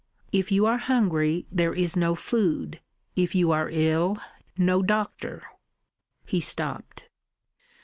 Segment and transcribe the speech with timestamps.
[0.31, 2.79] If you are hungry there is no food,
[3.15, 4.17] if you are ill
[4.57, 5.43] no doctor..."
[6.25, 7.07] He stopped.